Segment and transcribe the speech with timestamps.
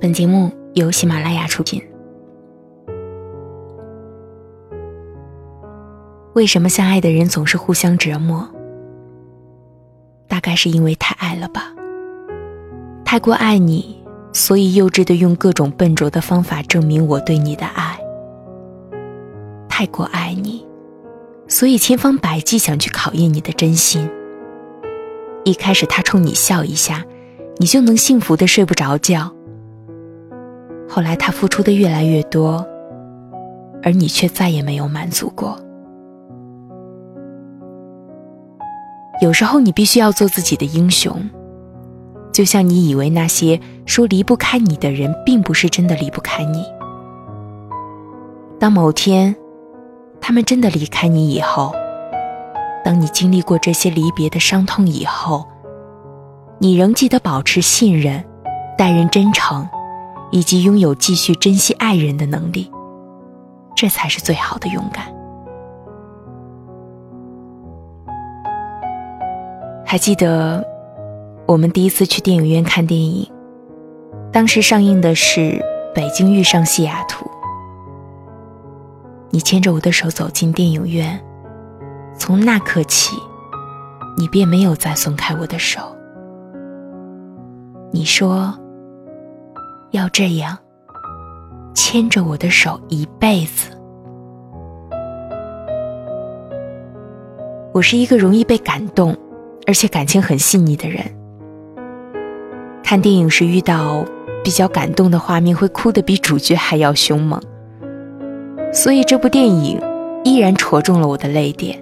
[0.00, 1.82] 本节目由喜马拉雅出品。
[6.32, 8.48] 为什么相爱的人总是互相折磨？
[10.26, 11.70] 大概是因为太爱了吧。
[13.04, 14.02] 太过爱你，
[14.32, 18.00] 所以幼稚的用各种笨拙的方法证明我对你的爱。
[19.68, 20.66] 太过爱你，
[21.46, 24.08] 所以千方百计想去考验你的真心。
[25.44, 27.04] 一开始他冲你笑一下，
[27.58, 29.34] 你就能幸福的睡不着觉。
[30.90, 32.66] 后来他付出的越来越多，
[33.80, 35.56] 而你却再也没有满足过。
[39.22, 41.30] 有时候你必须要做自己的英雄，
[42.32, 46.64] 就像你以为那些说离不开你的人，并不是真的离不开你。
[48.58, 49.36] 当某天，
[50.20, 51.72] 他们真的离开你以后，
[52.84, 55.46] 当你经历过这些离别的伤痛以后，
[56.58, 58.24] 你仍记得保持信任，
[58.76, 59.68] 待人真诚，
[60.30, 62.70] 以及拥有继续珍惜爱人的能力，
[63.74, 65.04] 这才是最好的勇敢。
[69.84, 70.64] 还记得
[71.46, 73.28] 我们第一次去电影院看电影，
[74.32, 75.40] 当时上映的是
[75.92, 77.26] 《北京遇上西雅图》。
[79.30, 81.20] 你牵着我的手走进电影院，
[82.16, 83.16] 从那刻起，
[84.16, 85.80] 你便没有再松开我的手。
[87.92, 88.56] 你说
[89.90, 90.56] 要这样
[91.74, 93.70] 牵着我的手一辈子。
[97.72, 99.16] 我是一个容易被感动。
[99.66, 101.04] 而且感情很细腻的人，
[102.82, 104.04] 看电影时遇到
[104.42, 107.40] 比较感动的画面，会哭得比主角还要凶猛。
[108.72, 109.80] 所以这部电影
[110.24, 111.78] 依然戳中了我的泪点。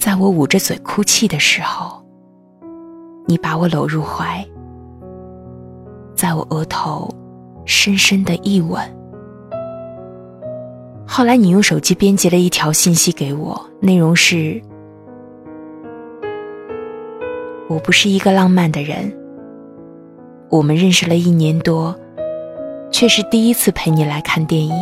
[0.00, 2.02] 在我捂着嘴哭泣的时候，
[3.26, 4.44] 你把我搂入怀，
[6.24, 7.06] 在我额头
[7.66, 8.80] 深深的一吻。
[11.06, 14.58] 后来你用手机编辑了一条信息给我，内容是。
[17.68, 19.14] 我不是一个浪漫的人。
[20.48, 21.94] 我们认识了一年多，
[22.90, 24.72] 却是第一次陪你来看电影。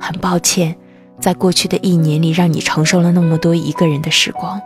[0.00, 0.74] 很抱歉，
[1.20, 4.60] 在过去的一年里，让你承受了那么多一个人的时光。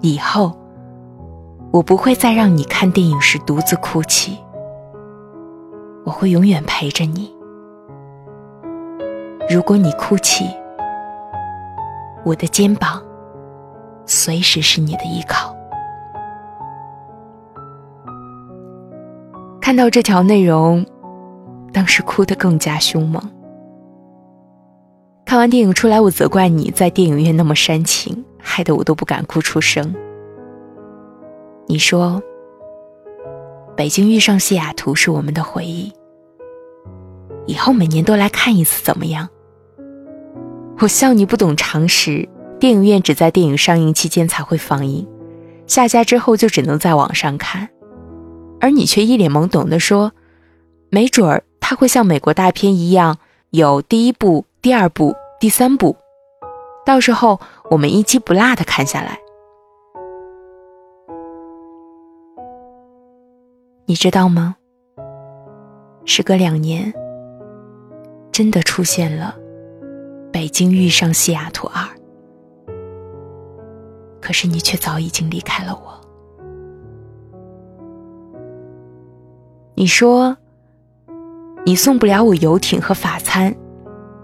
[0.00, 0.56] 以后，
[1.72, 4.38] 我不会再让你看电影时独自哭泣。
[6.04, 7.32] 我会永远陪着你。
[9.48, 10.44] 如果你哭泣，
[12.24, 13.02] 我的肩膀。
[14.06, 15.54] 随时是你的依靠。
[19.60, 20.84] 看到这条内容，
[21.72, 23.22] 当时哭得更加凶猛。
[25.24, 29.94] 看完电影出来，我责怪你在电影院那么煽情，害得我都不敢哭出声。
[31.70, 32.20] 你说，
[33.76, 35.92] 《北京遇上西雅图》是我们的回忆，
[37.46, 39.28] 以后每年都来看一次怎么样？
[40.80, 42.28] 我笑你不懂常识。
[42.58, 45.06] 电影院只在电影上映期间才会放映，
[45.68, 47.68] 下架之后就只能在网上看，
[48.60, 50.10] 而你却一脸懵懂地说
[50.90, 53.18] ：“没准儿它会像美国大片一样，
[53.50, 55.96] 有第一部、第二部、第三部，
[56.84, 57.38] 到时候
[57.70, 59.20] 我们一期不落的看下来。”
[63.90, 64.54] 你知道吗？
[66.04, 66.94] 时隔两年，
[68.30, 69.34] 真的出现了
[70.30, 71.82] 《北京遇上西雅图二》。
[74.20, 76.00] 可是你却早已经离开了我。
[79.74, 80.36] 你说，
[81.66, 83.52] 你送不了我游艇和法餐，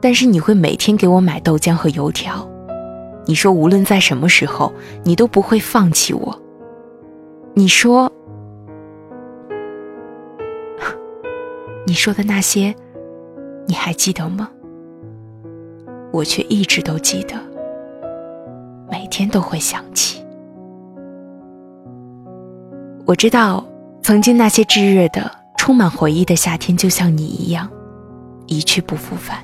[0.00, 2.48] 但是你会每天给我买豆浆和油条。
[3.24, 4.72] 你说无论在什么时候，
[5.02, 6.40] 你都不会放弃我。
[7.54, 8.12] 你说，
[11.96, 12.72] 说的那些，
[13.66, 14.48] 你还记得吗？
[16.12, 17.34] 我却一直都记得。
[18.88, 20.24] 每天都会想起。
[23.04, 23.64] 我知道，
[24.02, 27.68] 曾经那些炙热的、充满回忆的夏天，就像你一样，
[28.46, 29.38] 一去不复返，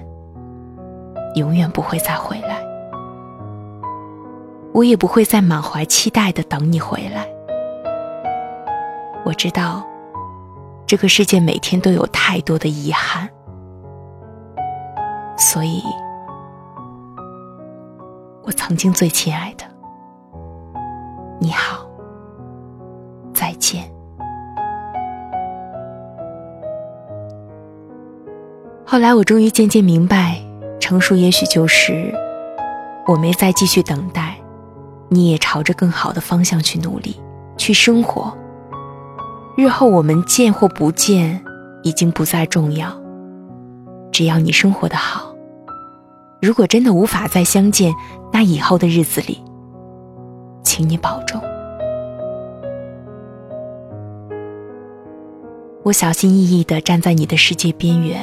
[1.34, 2.62] 永远不会再回来。
[4.72, 7.26] 我也不会再满怀期待的等你回来。
[9.24, 9.84] 我知道，
[10.92, 13.26] 这个世界每天都有太多的遗憾，
[15.38, 15.82] 所以。
[18.42, 19.64] 我曾经最亲爱的，
[21.40, 21.86] 你好，
[23.32, 23.90] 再见。
[28.84, 30.38] 后来我终于渐渐明白，
[30.78, 32.14] 成熟也许就是
[33.06, 34.36] 我没再继续等待，
[35.08, 37.18] 你也朝着更好的方向去努力，
[37.56, 38.36] 去生活。
[39.56, 41.44] 日后我们见或不见，
[41.82, 42.90] 已经不再重要。
[44.10, 45.34] 只要你生活的好，
[46.40, 47.92] 如果真的无法再相见，
[48.32, 49.42] 那以后的日子里，
[50.62, 51.40] 请你保重。
[55.82, 58.18] 我小心翼翼地站在你的世界边缘，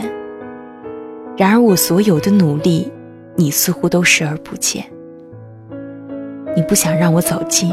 [1.37, 2.91] 然而我所有的努力，
[3.35, 4.83] 你似乎都视而不见。
[6.55, 7.69] 你不想让我走近，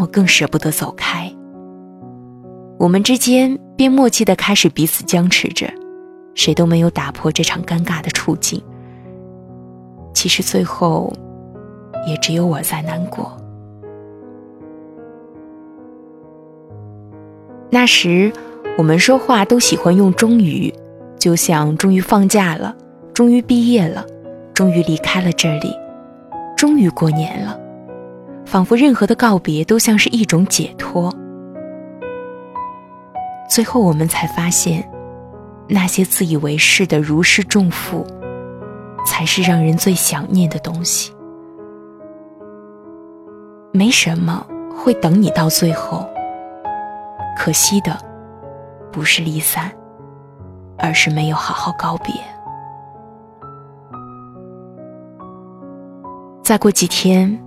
[0.00, 1.32] 我更舍不得走开。
[2.78, 5.66] 我们之间便默契地开始彼此僵持着，
[6.34, 8.62] 谁都没有打破这场尴尬的处境。
[10.14, 11.12] 其实最后，
[12.06, 13.36] 也只有我在难过。
[17.70, 18.32] 那时，
[18.78, 20.72] 我们说话都喜欢用“终于”，
[21.18, 22.74] 就像终于放假了，
[23.12, 24.04] 终于毕业了，
[24.54, 25.74] 终于离开了这里，
[26.56, 27.58] 终于过年了，
[28.56, 31.14] 仿佛任何的告别都像是一种解脱。
[33.50, 34.90] 最后，我们才发现，
[35.68, 38.02] 那些自以为是的如释重负，
[39.04, 41.12] 才是让人最想念的东西。
[43.72, 46.08] 没什么会等你到最后。
[47.36, 47.94] 可惜的，
[48.90, 49.70] 不是离散，
[50.78, 52.14] 而是没有好好告别。
[56.42, 57.28] 再过几天，《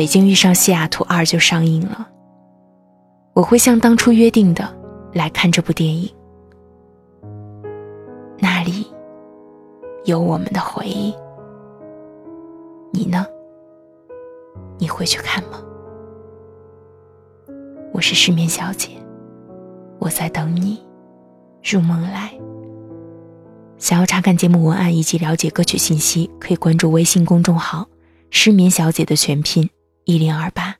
[0.00, 2.08] 北京遇上西雅图二》就上映了。
[3.34, 4.66] 我会像当初约定的
[5.12, 6.10] 来看这部电影，
[8.38, 8.86] 那里
[10.06, 11.14] 有我们的回忆。
[12.94, 13.26] 你呢？
[14.78, 15.62] 你会去看吗？
[17.92, 18.88] 我是失眠小姐。
[19.98, 20.82] 我在等你
[21.62, 22.32] 入梦来。
[23.76, 27.86] 想要查看节目文案以及了解歌曲信息，可以关注微信公众号
[28.32, 29.68] “失眠小姐”的全拼
[30.04, 30.76] 一零二八。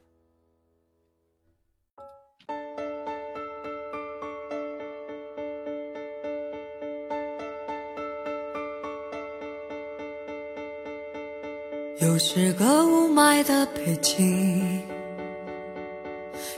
[12.00, 14.82] 又是个雾霾的北京。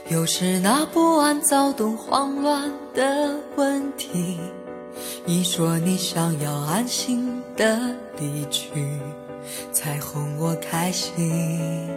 [0.09, 4.39] 又是那不安、躁动、慌乱的问题。
[5.25, 8.71] 你说你想要安心的离去，
[9.71, 11.89] 才哄我开心。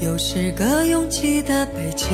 [0.00, 2.08] 又是个拥挤的北京，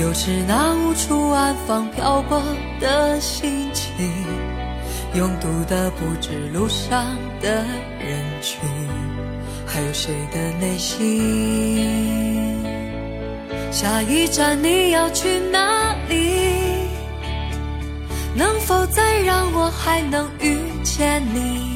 [0.00, 2.40] 又是那无处安放、漂泊
[2.80, 3.92] 的心情，
[5.14, 7.64] 拥堵的不止路上的
[7.98, 8.60] 人群。
[9.66, 11.84] 还有谁的内心？
[13.70, 16.86] 下一站你要去哪里？
[18.34, 21.75] 能否再让我还能遇见你？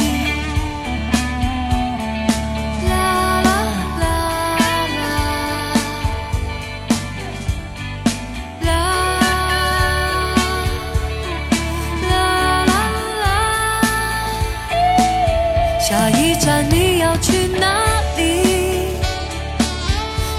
[15.91, 17.83] 下一站你要去哪
[18.15, 18.95] 里？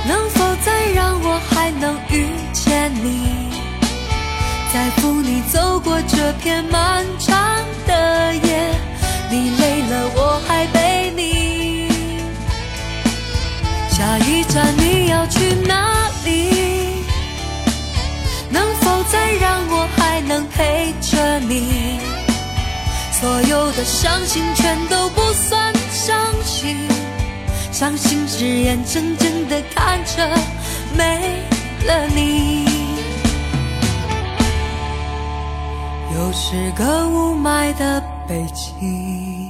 [0.08, 3.50] 能否再让我还能遇见你？
[4.72, 7.38] 在乎你走过这片漫长
[7.86, 8.70] 的夜，
[9.30, 11.90] 你累了我还背你。
[13.90, 17.04] 下一站你要去哪里？
[18.48, 22.00] 能否再让我还能陪着你？
[23.20, 25.01] 所有的伤心全都。
[27.82, 30.24] 伤心是眼睁睁的看着
[30.96, 31.42] 没
[31.84, 32.64] 了你。
[36.14, 39.41] 又是个雾霾的北京。